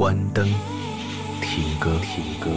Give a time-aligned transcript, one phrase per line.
[0.00, 0.48] 关灯，
[1.42, 2.48] 听歌，听歌。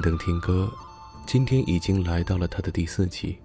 [0.00, 0.72] 等听歌，
[1.26, 3.38] 今天已经来到了它的第四期，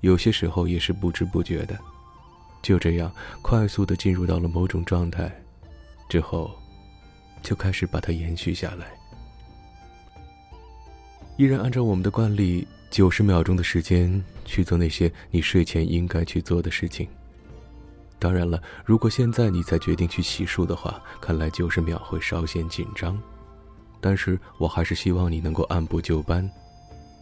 [0.00, 1.78] 有些时候也是不知不觉的，
[2.62, 5.30] 就这样快速的进入到了某种状态，
[6.08, 6.50] 之后，
[7.42, 8.86] 就开始把它延续下来。
[11.36, 17.06] 依然按照我们的惯例，九十秒钟的时间去做那些你睡前应该去做的事情。
[18.18, 23.20] 当然了，如果现在你才决定去洗漱的话，看来九十秒会稍显紧张。
[24.06, 26.48] 但是我还是希望你能够按部就班，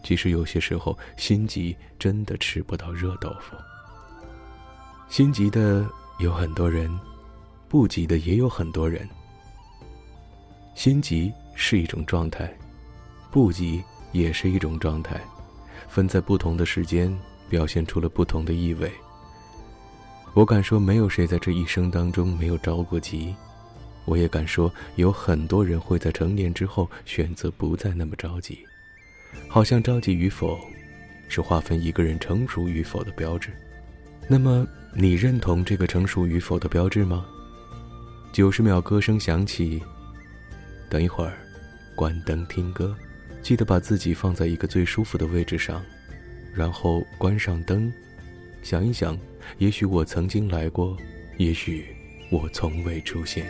[0.02, 3.56] 即使有些时候心急，真的吃不到热豆腐。
[5.08, 6.94] 心急的有很多人，
[7.70, 9.08] 不急的也有很多人。
[10.74, 12.54] 心急是一种状态，
[13.30, 13.82] 不急
[14.12, 15.18] 也是一种状态，
[15.88, 18.92] 分在不同的时间，表现出了不同的意味。
[20.34, 23.34] 我敢说，没有谁在这一生当中没有着过急。
[24.04, 28.58] 我也敢说，有很多人会在成年之后选择不再那么着急，
[29.48, 30.58] 好像着急与否，
[31.28, 33.50] 是划分一个人成熟与否的标志。
[34.28, 37.26] 那么，你认同这个成熟与否的标志吗？
[38.32, 39.82] 九十秒歌声响起，
[40.90, 41.32] 等一会儿，
[41.94, 42.94] 关灯听歌，
[43.42, 45.82] 记得把自己放在一个最舒服的位置上，
[46.54, 47.92] 然后关上灯，
[48.62, 49.18] 想一想，
[49.58, 50.96] 也许我曾经来过，
[51.36, 51.86] 也许
[52.30, 53.46] 我从未出现。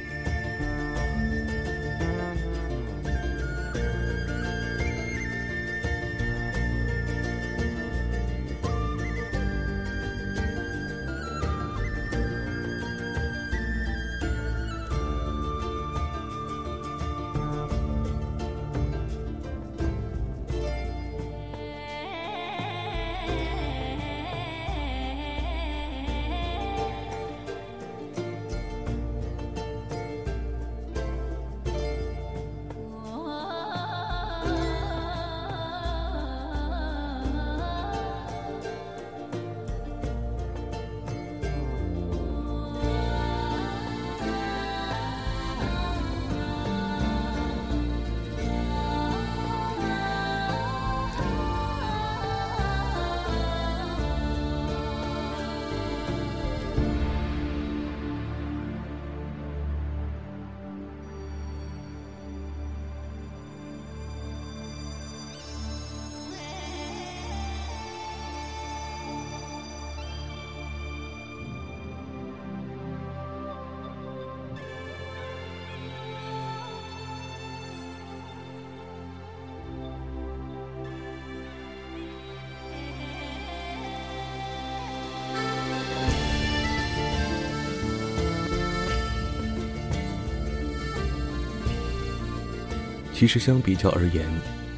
[93.15, 94.27] 其实相比较而言，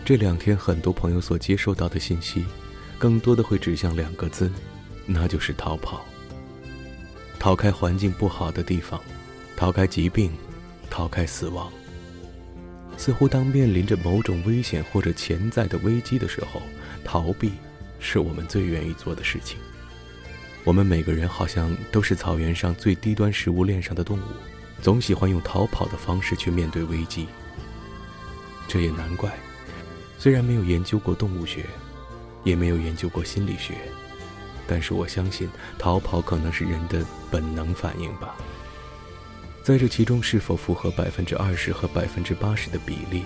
[0.04, 2.44] 这两天很多朋友所接受到的信息，
[2.98, 4.52] 更多的会指向两个字，
[5.06, 6.04] 那就是逃跑。
[7.38, 9.00] 逃开环境不好的地方，
[9.56, 10.30] 逃开疾病，
[10.90, 11.72] 逃开死亡。
[12.98, 16.60] 似乎当面临着某种危险或者潜在的危机的时候，
[17.04, 17.52] 逃避
[17.98, 19.58] 是我们最愿意做的事情。
[20.62, 24.22] 我们每个人好像都是草原上最低端食物链上的动物，
[24.82, 27.26] 总喜欢用逃跑的方式去面对危机。
[28.68, 29.32] 这也难怪，
[30.18, 31.66] 虽然没有研究过动物学，
[32.44, 33.74] 也没有研究过心理学，
[34.66, 35.48] 但是我相信
[35.78, 38.34] 逃跑可能是人的本能反应吧。
[39.62, 43.24] 在这其中是否符合百分之二十和百分之八十的比例，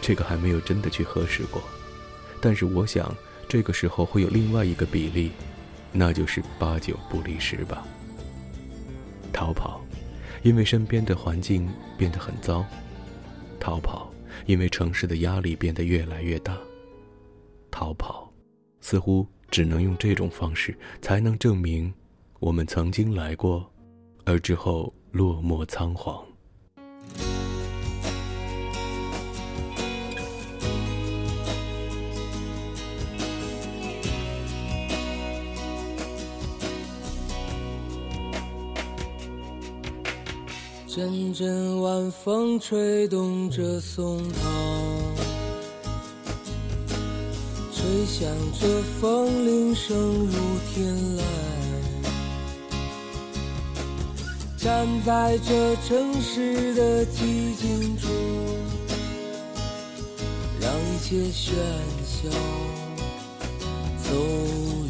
[0.00, 1.60] 这个还没有真的去核实过。
[2.40, 3.12] 但是我想，
[3.48, 5.32] 这个时候会有另外一个比例，
[5.92, 7.84] 那就是八九不离十吧。
[9.32, 9.80] 逃跑，
[10.42, 11.68] 因为身边的环境
[11.98, 12.64] 变得很糟；
[13.58, 14.08] 逃跑，
[14.50, 16.56] 因为城市的压力变得越来越大；
[17.70, 18.28] 逃跑，
[18.80, 21.94] 似乎只能用这种方式才能证明，
[22.40, 23.72] 我们曾经来过，
[24.24, 26.26] 而之后落寞仓皇。
[40.92, 44.40] 阵阵晚风吹动着松涛，
[47.72, 48.28] 吹响
[48.60, 48.66] 着
[49.00, 50.32] 风铃声如
[50.74, 51.22] 天籁。
[54.58, 58.08] 站在这城市的寂静处，
[60.60, 61.54] 让一切喧
[62.04, 62.28] 嚣
[64.02, 64.12] 走
[64.88, 64.89] 远。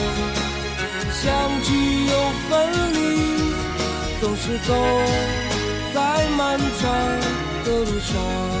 [4.59, 4.73] 走
[5.93, 6.91] 在漫长
[7.63, 8.60] 的路上。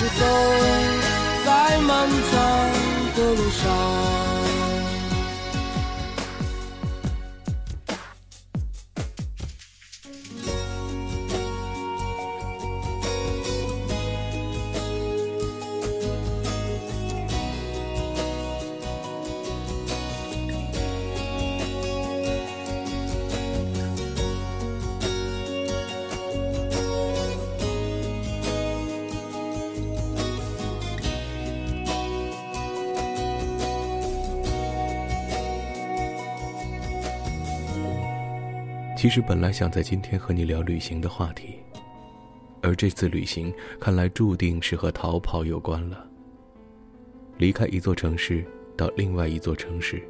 [0.00, 0.24] 是走
[1.44, 4.29] 在漫长的路上。
[39.10, 41.56] 其实本来想在今天和你聊旅行的话题，
[42.62, 46.06] 而这次旅行看来注定是和逃跑有关了。
[47.36, 48.44] 离开一座城市
[48.76, 50.00] 到另外一座城市，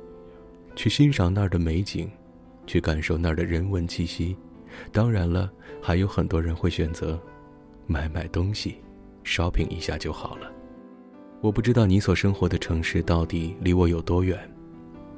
[0.76, 2.10] 去欣赏那儿的美景，
[2.66, 4.36] 去感受那儿的人文气息。
[4.92, 7.18] 当然了，还有很多人会选择
[7.86, 8.82] 买买东西
[9.24, 10.52] ，shopping 一下就好了。
[11.40, 14.38] 我不知道你所生活的城市到底离我有多远，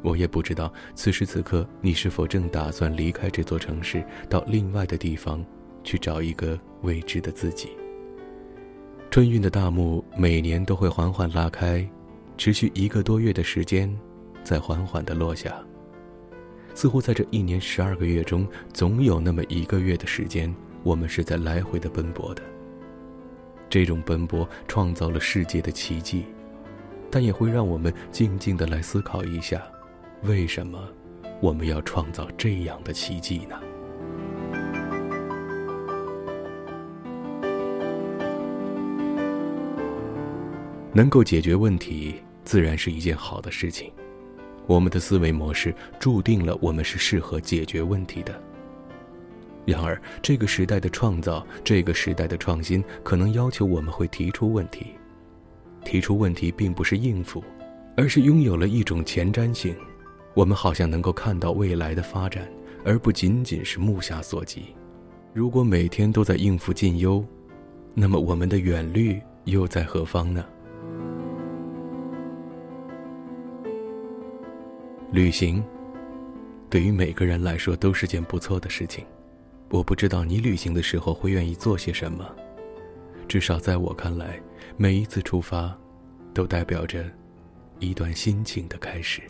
[0.02, 5.44] 我也不知道此时此刻你是否正打算离开这座城市，到另外的地方
[5.84, 7.70] 去找一个未知的自己。
[9.10, 11.88] 春运的大幕每年都会缓缓拉开，
[12.36, 13.94] 持续一个多月的时间，
[14.42, 15.54] 再缓缓的落下。
[16.74, 22.42] 似乎在这一年十二个月中，总有那么一个月的时间，我们是在来回的奔波的。
[23.68, 26.24] 这种奔波创造了世界的奇迹，
[27.10, 29.62] 但也会让我们静静的来思考一下。
[30.24, 30.88] 为什么
[31.40, 33.58] 我们要创造这样的奇迹呢？
[40.92, 42.14] 能够解决问题，
[42.44, 43.90] 自然是一件好的事情。
[44.68, 48.40] 我们的思维模式注定了我们是适合解决问题的。
[49.66, 54.86] 然而，这个时代的创造，这个时代的创新，可能要求我们会提出问题。
[55.84, 57.42] 提出问题并不是应付，
[57.96, 59.74] 而是拥有了一种前瞻性。
[60.34, 62.48] 我们好像能够看到未来的发展，
[62.84, 64.74] 而不仅仅是目下所及。
[65.34, 67.24] 如果每天都在应付近忧，
[67.94, 70.44] 那么我们的远虑又在何方呢？
[75.10, 75.62] 旅行，
[76.70, 79.04] 对于每个人来说都是件不错的事情。
[79.68, 82.26] 我不知道你旅行的时候会愿意做些什么，
[83.28, 84.40] 至少在我看来，
[84.78, 85.76] 每一次出发，
[86.32, 87.04] 都代表着
[87.78, 89.20] 一段心情的开始。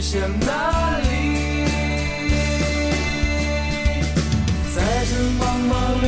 [0.00, 1.04] 向哪里。
[4.74, 6.06] 在这茫茫旅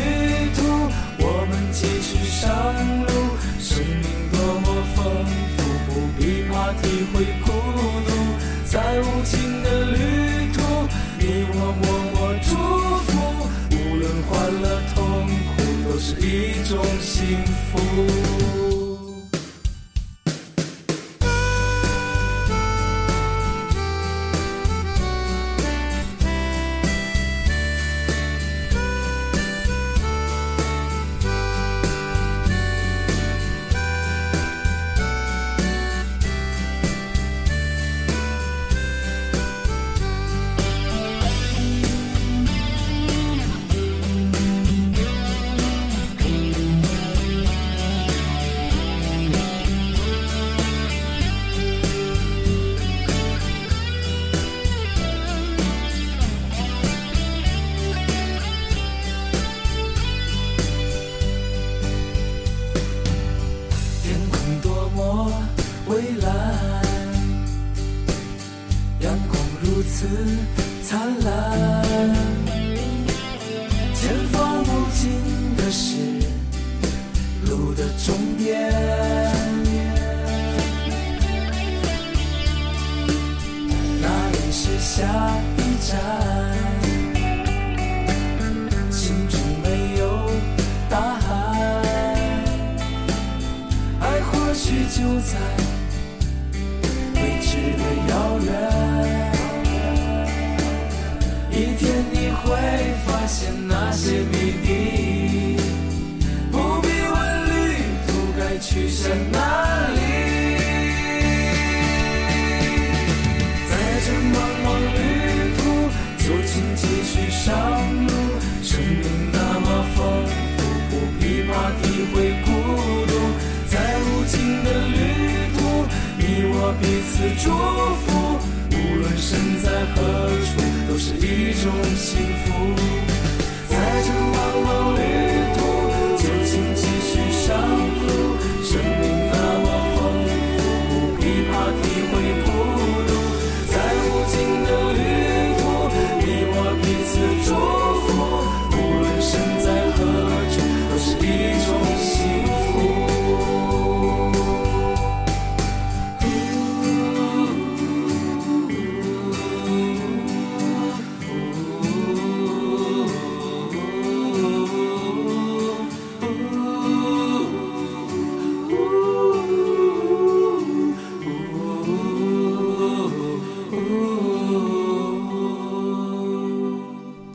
[0.56, 0.58] 途，
[1.18, 2.48] 我们继续上
[3.04, 3.10] 路，
[3.60, 5.04] 生命多么丰
[5.56, 6.82] 富，不必怕体
[7.12, 7.46] 会孤
[8.06, 8.10] 独，
[8.64, 9.96] 在无尽的旅
[10.54, 10.56] 途，
[11.18, 11.22] 你
[11.52, 11.84] 我默
[12.14, 12.50] 默祝
[13.04, 13.10] 福。
[13.72, 14.30] 无论欢
[14.62, 14.96] 乐痛
[15.54, 15.58] 苦，
[15.92, 16.14] 都是。
[16.18, 18.31] 一种幸福。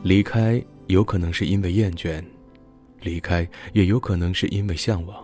[0.08, 2.24] 离开有可能是因为厌倦，
[3.02, 5.22] 离开也有可能是因为向往。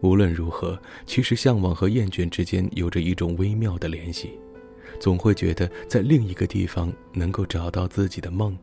[0.00, 0.76] 无论如何，
[1.06, 4.32] 其实向往和厌倦之间有着一种微妙的联系，
[4.98, 8.58] 总会觉得在另一个地方能够找到自己的梦，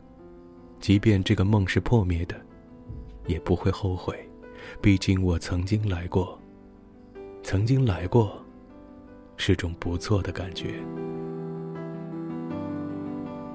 [0.82, 2.36] 即便这个梦是破灭的，
[3.28, 4.14] 也不会后悔，
[4.82, 6.38] 毕竟我曾经来过，
[7.44, 8.44] 曾经来过，
[9.38, 10.84] 是种不错的感觉。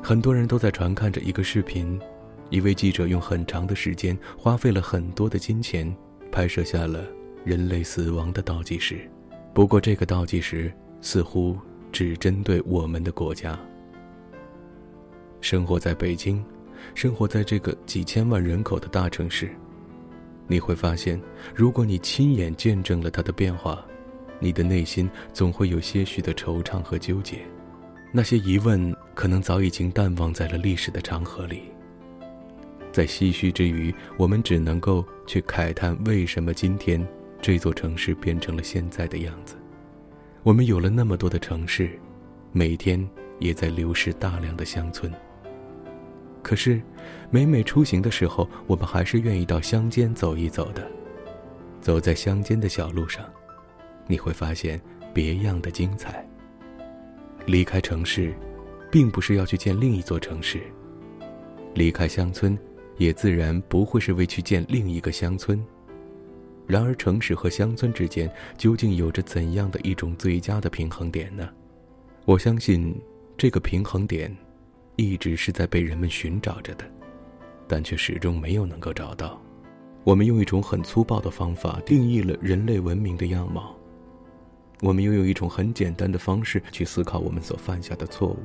[0.02, 1.98] 很多人都在传看着一个视频，
[2.48, 5.94] 一位记者用很长的时间，花费了很多的金钱，
[6.32, 7.04] 拍摄下了
[7.44, 8.98] 人类死亡的倒计时。
[9.52, 11.56] 不过，这个倒计时似乎
[11.92, 13.58] 只针对我们的国家。
[15.40, 16.44] 生活在北京，
[16.94, 19.50] 生活在这个几千万人口的大城市，
[20.46, 21.20] 你会发现，
[21.54, 23.84] 如果你亲眼见证了它的变化，
[24.38, 27.38] 你的内心总会有些许的惆怅和纠结。
[28.12, 31.62] 那些疑问可能早已经淡忘在了历史的长河里。
[32.90, 37.06] 在唏嘘之余，我们只能够去慨叹：为什么今天
[37.40, 39.54] 这座城市变成了现在的样子？
[40.42, 41.90] 我们有了那么多的城市，
[42.50, 45.12] 每天也在流失大量的乡村。
[46.42, 46.82] 可是，
[47.30, 50.84] 每每出行的时候，我们还是愿意到乡间走一走的。
[51.80, 53.24] 走在乡间的小路上，
[54.08, 54.80] 你会发现
[55.14, 56.26] 别样的精彩。
[57.50, 58.32] 离开城市，
[58.92, 60.60] 并不是要去见另一座城市；
[61.74, 62.56] 离开乡村，
[62.96, 65.60] 也自然不会是为去见另一个乡村。
[66.68, 71.48] 然而，城市和乡村之间究竟有着怎样的一种最佳的平衡点呢？
[72.24, 72.94] 我相信，
[73.36, 74.32] 这个平衡点，
[74.94, 76.84] 一直是在被人们寻找着的，
[77.66, 79.42] 但却始终没有能够找到。
[80.04, 83.76] 我们用一种很粗暴的方法定义了人类文明的样貌。
[84.80, 88.38] 我们拥有一种很简单的方式去思考我们所犯下的错误。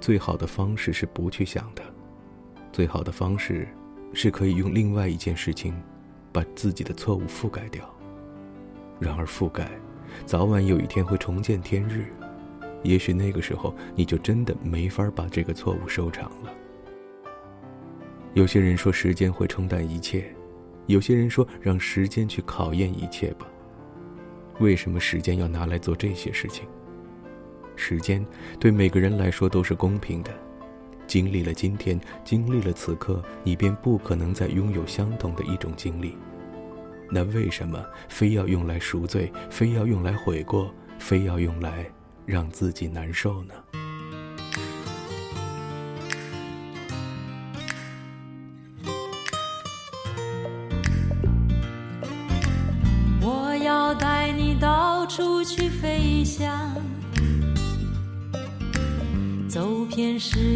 [0.00, 1.82] 最好的方式是不去想的，
[2.72, 3.68] 最好的方式
[4.12, 5.74] 是可以用另外一件事情，
[6.32, 7.82] 把自己的错误覆盖掉。
[8.98, 9.68] 然而覆盖，
[10.24, 12.06] 早晚有一天会重见天日，
[12.82, 16.52] 也许那个时候你就真的没法把这个错误收场了。
[18.34, 20.32] 有些人说时间会冲淡一切，
[20.86, 23.46] 有些人说让时间去考验一切吧。
[24.58, 26.66] 为什么时间要拿来做这些事情？
[27.74, 28.24] 时间
[28.60, 30.30] 对每个人来说都是公平的。
[31.06, 36.16] 经历了今天，经历了此刻，你便不可能再拥有相同的一种经历。
[37.10, 41.84] 那为什么非要用来赎罪，非要用来悔过，非要用来
[42.24, 43.81] 让自己难受呢？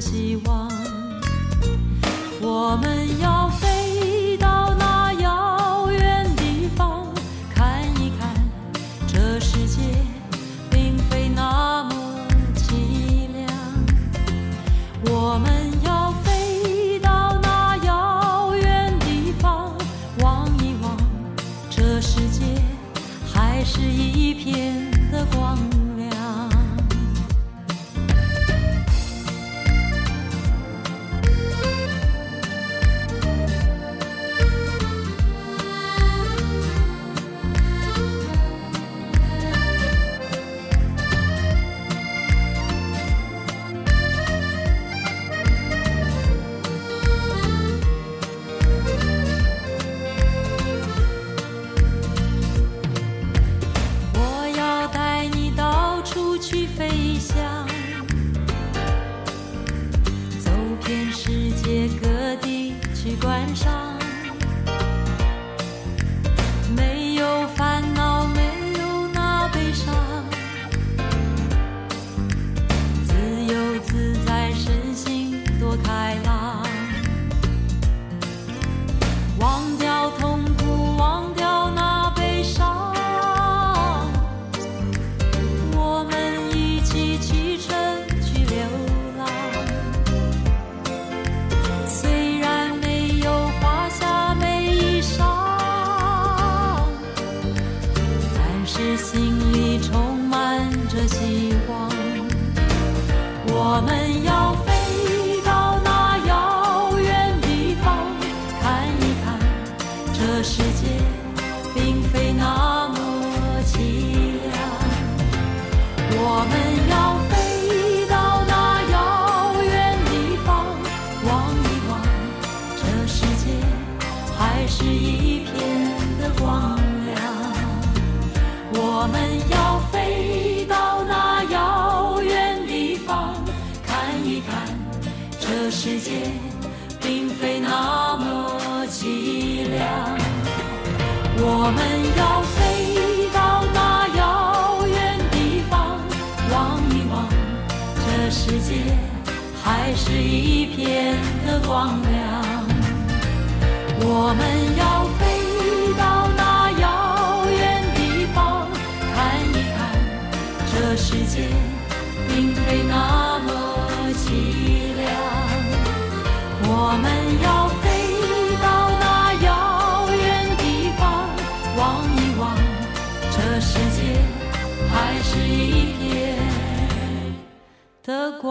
[0.00, 0.39] 希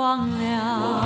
[0.10, 0.99] 忘了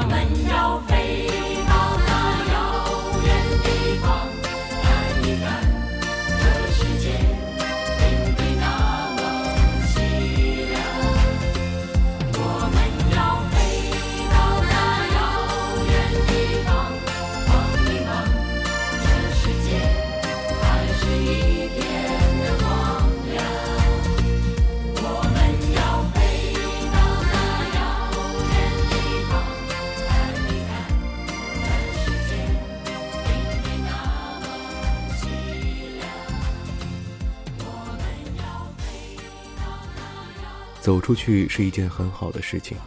[40.94, 42.78] 走出去是一件很好的事情，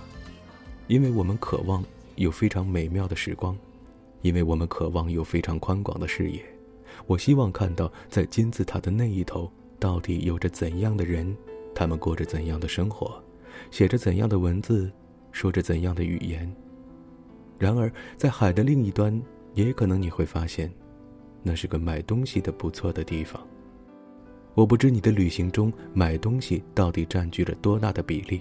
[0.87, 3.59] 因为我们渴望有非常美妙的时光，
[4.23, 6.41] 因为我们渴望有非常宽广的视野。
[7.09, 11.37] 我希望看到在金字塔的那一头，到底有着怎样的人，
[11.75, 13.21] 他们过着怎样的生活，
[13.73, 14.89] 写着怎样的文字，
[15.33, 16.49] 说着怎样的语言。
[17.59, 19.21] 然而，在海的另一端，
[19.55, 20.73] 也可能你会发现，
[21.43, 23.45] 那是个买东西的不错的地方。
[24.57, 28.41] 我不知你的旅行中买东西到底占据了多大的比例，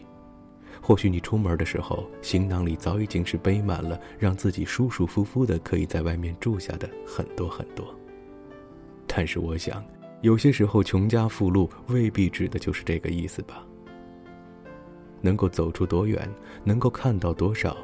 [0.81, 7.85] 或许你出门的时候，行囊里早已经是背满了让自己舒舒服服的可以在外面住下的很多很多。
[9.05, 9.83] 但是我想，
[10.21, 13.67] 有些时候穷家富路未必指的就是这个意思吧。
[15.19, 17.75] 能够走出多远，能够看到多少，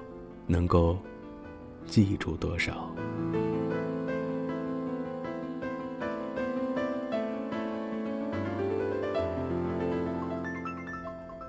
[0.48, 0.98] 能够
[1.86, 2.96] 记住多少。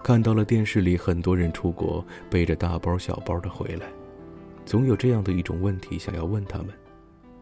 [0.02, 3.86] 看到了电视里很多人出国背着大包小包的回来，
[4.66, 6.68] 总有这样的一种问题想要问他们：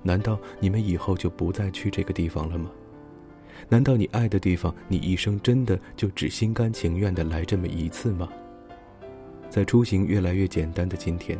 [0.02, 2.70] 难道你们以后就不再去这个地方了吗？
[3.68, 8.28] 难道你爱的地方，你一生真的就只心甘情愿的来这么一次吗？
[9.48, 11.38] 在出行越来越简单的今天，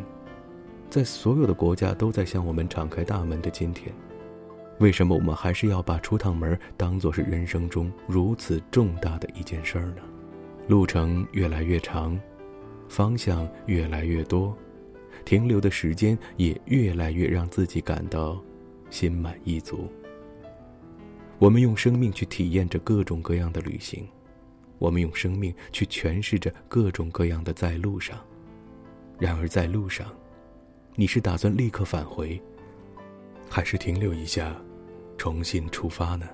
[0.89, 3.95] 在所有的国家都在向我们敞开大门的今天，
[4.79, 10.03] 为什么我们还是要把出趟门当做是人生中如此重大的一件事儿呢？
[10.71, 12.17] 路程越来越长，
[12.89, 14.57] 方向越来越多，
[15.25, 18.41] 停留的时间也越来越让自己感到
[18.89, 19.91] 心满意足。
[21.41, 24.07] 我们用生命去体验着各种各样的旅行，
[24.79, 28.17] 我们用生命去诠释着各种各样的在路上。
[29.19, 30.07] 然而，在路上，
[30.95, 32.41] 你是打算立刻返回，
[33.49, 34.55] 还是停留一下，
[35.19, 36.29] 重新出发呢？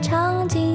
[0.00, 0.73] 场景，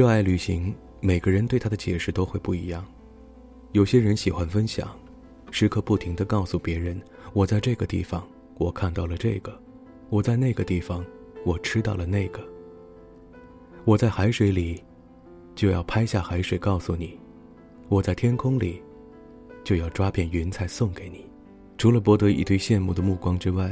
[0.00, 2.82] 热爱旅行，每个人对它的解释都会不一样。
[3.72, 4.98] 有些人喜欢分享，
[5.50, 6.98] 时刻不停地告诉别人
[7.34, 9.52] ：“我在这个地方，我看到了这个；
[10.08, 11.04] 我在那个地方，
[11.44, 12.42] 我吃到了那个。”
[13.84, 14.82] 我在海水里，
[15.54, 17.08] 就要拍下海水告诉你；
[17.90, 18.80] 我在天空里，
[19.62, 21.26] 就要抓片云彩送给你。
[21.76, 23.70] 除了博得一堆羡慕的目光之外，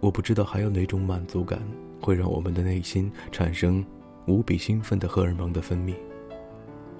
[0.00, 1.60] 我不知道还有哪种满足感
[2.00, 3.84] 会让我们的内心产生
[4.28, 5.94] 无比兴奋的荷尔蒙的分泌。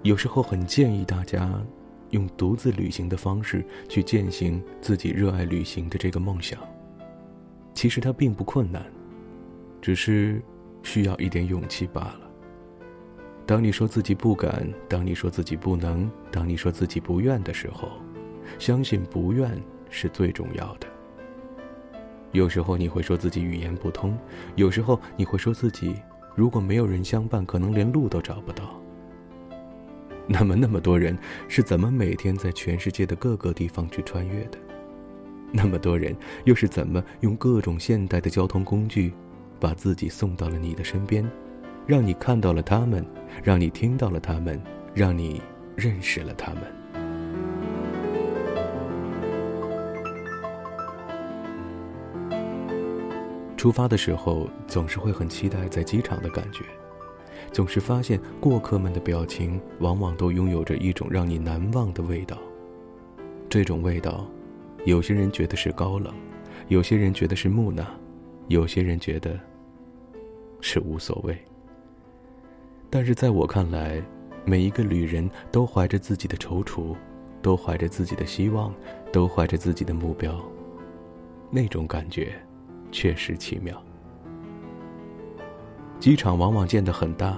[0.02, 1.62] 有时候很建议大家
[2.10, 6.58] 用独自旅行的方式去践行自己热爱旅行的这个梦想。
[7.74, 8.84] 其实它并不困难，
[9.80, 10.42] 只是
[10.82, 12.20] 需要一点勇气罢了。
[13.46, 17.88] 当你说自己不敢，当你说自己不能，当你说自己不愿的时候，
[18.58, 19.50] 相信不愿
[19.90, 20.86] 是最重要的。
[22.32, 24.18] 有时候你会说自己语言不通，
[24.56, 25.94] 有时候你会说自己
[26.38, 28.81] 如果没有人相伴，可能连路都找不到。
[30.29, 34.59] 那么，那么多人是怎么每天在全世界的各个地方去穿越的？
[35.51, 39.12] 那么多人又是怎么用各种现代的交通工具，
[39.59, 41.29] 把自己送到了你的身边，
[41.88, 43.05] 让你看到了他们，
[43.42, 44.62] 让你听到了他们，
[44.94, 45.42] 让你
[45.74, 46.62] 认识了他们？
[53.58, 56.64] 出发的时候，总是会很期待在机场的感觉，
[57.50, 62.38] 总是发现过客们的表情往往都拥有着一种让你难忘的味道。
[63.50, 64.24] 这种味道
[64.84, 66.14] 有些人觉得是高冷，
[66.68, 67.84] 有些人觉得是木讷，
[68.46, 69.36] 有些人觉得
[70.60, 71.36] 是无所谓。
[72.88, 74.00] 但是在我看来，
[74.44, 76.94] 每一个旅人都怀着自己的踌躇，
[77.42, 78.72] 都怀着自己的希望，
[79.12, 80.40] 都怀着自己的目标。
[81.50, 82.40] 那种感觉，
[82.90, 83.81] 确实奇妙。
[86.01, 87.37] 机场往往建得很大，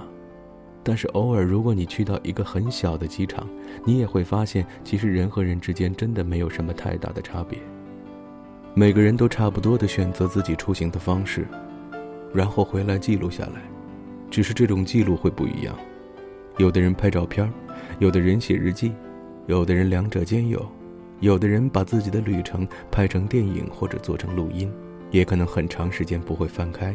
[0.83, 3.47] 但是偶尔，如果你去到一个很小的机场，
[3.83, 7.57] 你也会发现，其实人和人之间真的没有什么太大的差别。
[8.73, 11.47] 每个人都差不多的选择自己出行的方式，
[12.33, 13.61] 然后回来记录下来。
[14.29, 15.75] 只是这种记录会不一样，
[16.57, 17.51] 有的人拍照片，
[17.99, 18.93] 有的人写日记，
[19.47, 20.65] 有的人两者兼有，
[21.19, 24.71] 有的人把自己的旅程拍成电影或者做成录音，
[25.11, 26.93] 也可能很长时间不会翻开。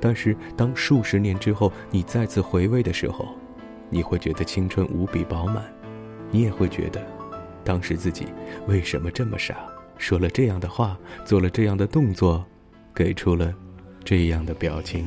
[0.00, 3.28] 但是当数十年之后你再次回味的时候，
[3.90, 5.64] 你会觉得青春无比饱满，
[6.30, 7.04] 你也会觉得，
[7.64, 8.26] 当时自己
[8.66, 9.56] 为什么这么傻，
[9.98, 12.44] 说了这样的话，做了这样的动作，
[12.94, 13.52] 给出了
[14.04, 15.06] 这样的表情。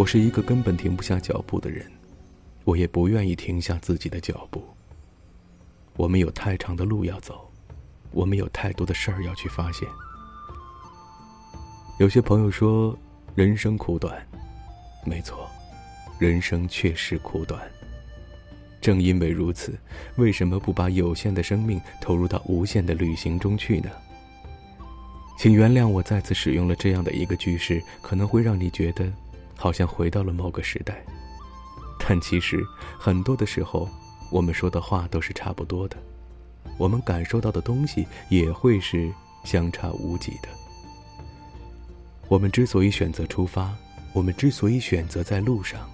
[0.00, 1.84] 我是一个根本停不下脚步的人，
[2.64, 4.64] 我也不愿意停下自己的脚步。
[5.94, 7.46] 我们有太长的路要走，
[8.10, 9.86] 我们有太多的事儿要去发现。
[11.98, 12.98] 有些朋友说，
[13.34, 14.26] 人生苦短，
[15.04, 15.46] 没错，
[16.18, 17.60] 人生确实苦短。
[18.80, 19.78] 正因为如此，
[20.16, 23.90] 为什么不把有限的生命投入到无限的旅行中去呢？
[25.36, 29.06] 请原谅我再次使用了这样的一个句式，可能会让你觉得，
[29.60, 31.04] 好像回到了某个时代。
[31.98, 32.64] 但其实，
[32.98, 33.86] 很多的时候，
[34.32, 35.96] 我们说的话都是差不多的，
[36.78, 39.12] 我们感受到的东西也会是
[39.44, 40.48] 相差无几的。
[42.26, 43.72] 我们之所以选择出发，
[44.14, 45.88] 我们之所以选择在路上。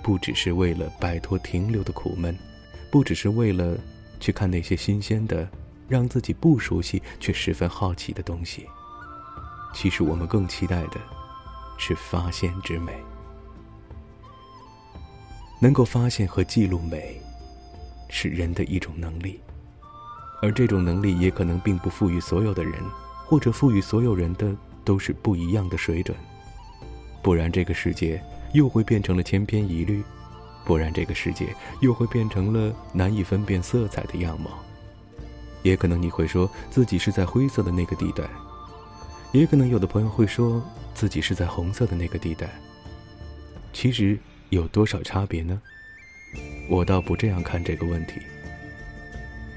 [0.00, 2.34] 不只是为了摆脱停留的苦闷，
[2.90, 3.76] 不只是为了
[4.20, 5.46] 去看那些新鲜的、
[5.88, 8.66] 让自己不熟悉却十分好奇的东西。
[9.74, 11.00] 其实我们更期待的
[11.78, 12.92] 是发现之美。
[15.58, 17.18] 能够发现和记录美，
[18.10, 19.40] 是人的一种能力，
[20.42, 22.74] 而这种能力也可能并不赋予所有的人，
[23.24, 24.54] 或者赋予所有人的
[24.84, 26.14] 都是不一样的水准。
[27.22, 28.22] 不然这个世界。
[28.54, 30.02] 又会变成了千篇一律，
[30.64, 34.50] 不然这个世界又会变成了难以分辨色彩的样貌。
[35.62, 38.24] 也可能你会说自己是在灰色的那个地带，
[39.32, 40.62] 也可能有的朋友会说
[40.98, 42.48] 自己是在红色的那个地带。
[43.72, 44.18] 其实
[44.48, 45.62] 有多少差别呢？
[46.68, 48.14] 我倒不这样看这个问题。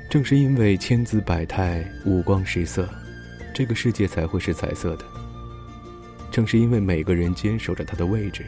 [0.07, 2.87] 正是因为千姿百态、五光十色，
[3.55, 5.05] 这个世界才会是彩色的。
[6.31, 8.45] 正是因为每个人坚守着他的位置。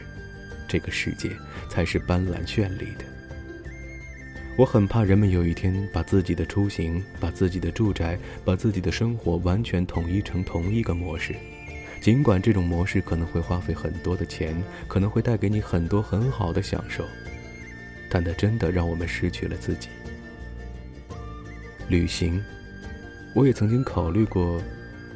[0.68, 1.32] 这个世界
[1.68, 3.04] 才是斑斓绚丽的。
[4.56, 11.34] 我很怕人们有一天把自己的出行、把自己的住宅、把自己的生活完全统一成同一个模式，
[12.04, 14.54] 尽管这种模式可能会花费很多的钱，
[14.86, 17.02] 可能会带给你很多很好的享受，
[18.10, 19.88] 但它真的让我们失去了自己。
[21.88, 22.38] 旅行，
[23.34, 24.60] 我也曾经考虑过，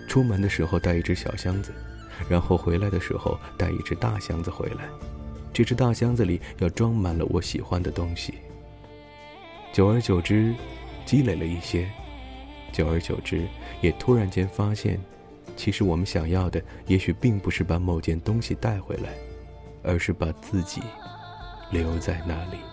[0.09, 1.75] 出门的时候带一只小箱子，
[2.27, 4.89] 然后回来的时候带一只大箱子回来。
[5.53, 8.33] 这只大箱子里要装满了我喜欢的东西。
[9.75, 10.55] 久而久之，
[11.05, 11.85] 积累了一些；
[12.73, 13.47] 久而久之，
[13.83, 14.99] 也突然间发现，
[15.59, 19.11] 其实我们想要的，也许并不是把某件东西带回来，
[19.83, 20.81] 而是把自己
[21.73, 22.68] 留在那里。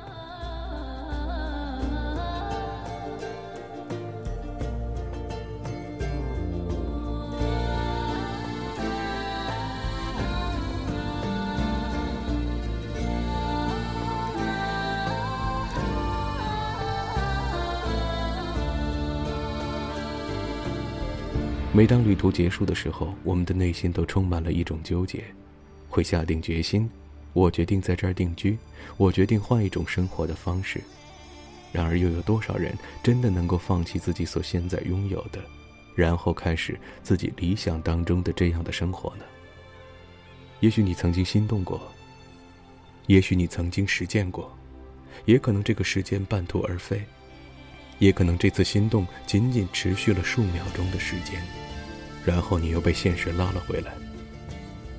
[21.76, 25.26] 每当旅途结束的时候，我们的内心都充满了一种纠结，
[25.90, 26.90] 会下定决心：
[27.34, 28.58] 我决定在这儿定居，
[28.96, 30.80] 我决定换一种生活的方式。
[31.74, 32.74] 然而，又有多少人
[33.04, 35.42] 真的能够放弃自己所现在拥有的，
[35.96, 39.26] 然后开始自己理想当中的这样的生活呢？
[40.62, 41.92] 也许你曾经心动过，
[43.08, 44.50] 也许你曾经实践过，
[45.26, 47.04] 也可能这个时间半途而废，
[48.00, 51.42] 也可能这次心动仅仅持续了数秒钟的时间。
[52.26, 53.94] 然后你又被现实拉了回来。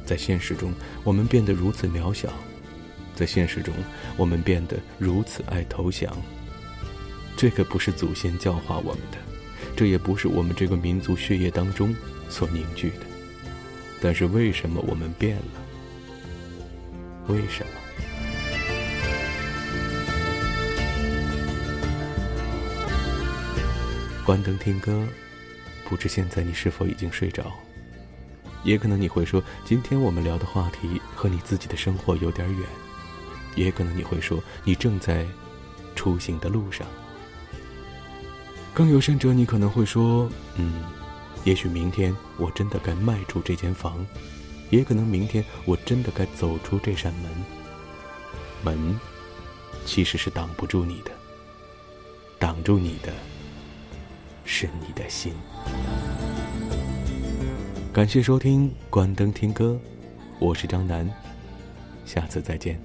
[0.05, 0.72] 在现实中，
[1.03, 2.28] 我们变得如此渺小；
[3.14, 3.74] 在现实中，
[4.16, 6.16] 我们变得如此爱投降。
[7.36, 9.18] 这可不是祖先教化我们的，
[9.74, 11.94] 这也不是我们这个民族血液当中
[12.28, 13.07] 所凝聚的。
[14.01, 15.42] 但是为什么我们变了？
[17.26, 17.86] 为什么？
[24.26, 25.06] 关灯听歌。
[25.88, 27.44] 不知现在你是否已经睡着？
[28.64, 32.66] 也可能你会说，今天我们聊的话题和你自己的生活有点远。
[33.54, 35.24] 也可能你会说，你正在
[35.94, 36.84] 出行的路上。
[38.74, 40.82] 更有甚者，你可能会说，嗯，
[41.44, 44.04] 也许明天我真的该迈出这间房，
[44.70, 47.30] 也可能明天我真的该走出这扇门。
[48.64, 49.00] 门
[49.84, 51.12] 其实是挡不住你的，
[52.40, 53.14] 挡住你的。
[54.47, 55.34] 是你的心。
[57.92, 59.78] 感谢收听《关灯听歌》，
[60.38, 61.11] 我是张楠，
[62.05, 62.80] 下次再见。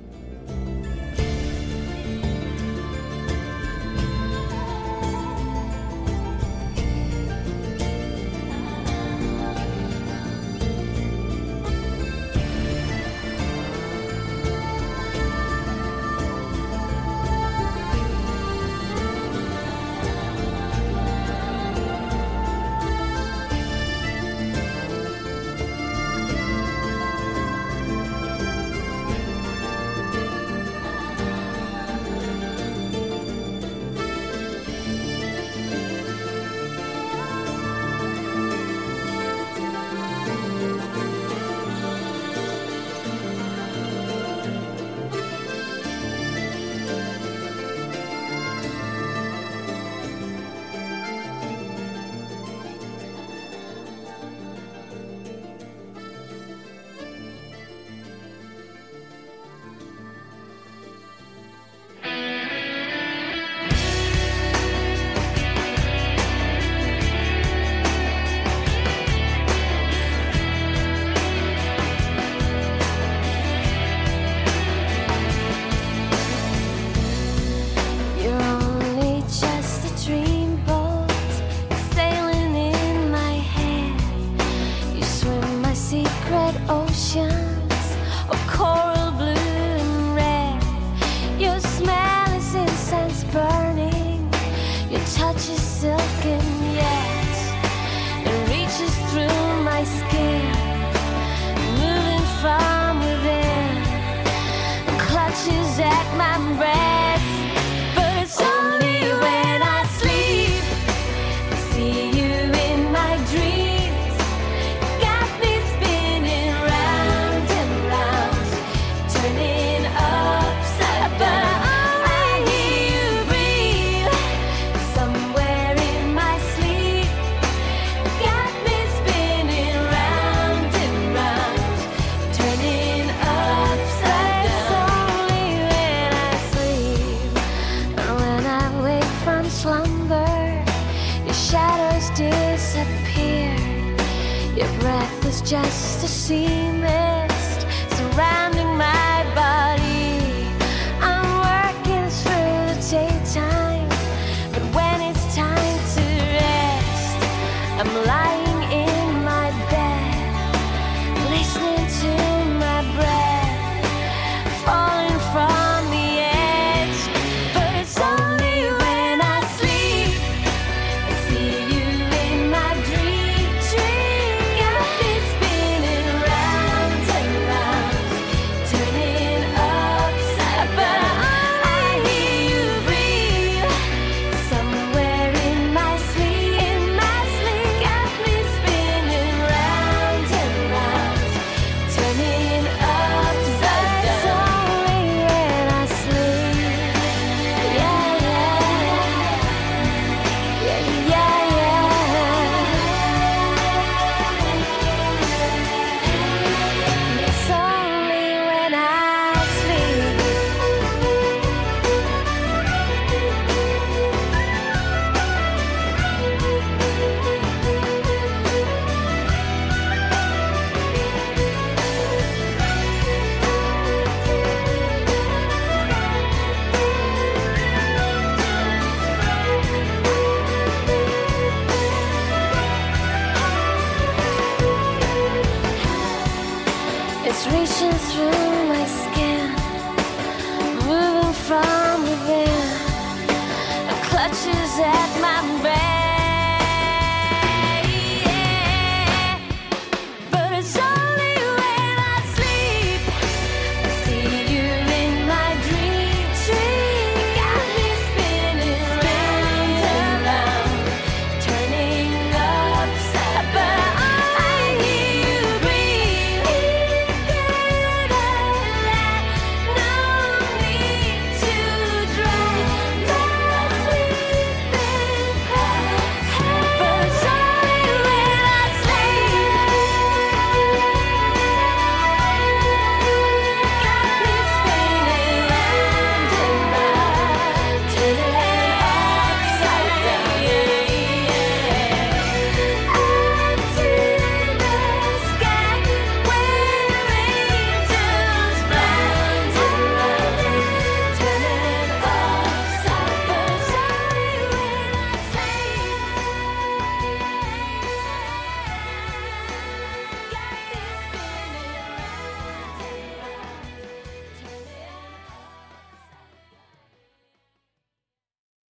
[237.51, 238.50] Reaching through